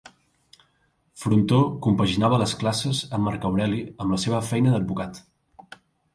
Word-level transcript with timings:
Frontó 1.25 1.59
compaginava 1.89 2.39
les 2.43 2.55
classes 2.63 3.03
amb 3.19 3.25
Marc 3.27 3.47
Aureli 3.51 3.83
amb 3.93 4.17
la 4.17 4.21
seva 4.27 4.43
feina 4.51 4.75
d'advocat. 4.79 5.23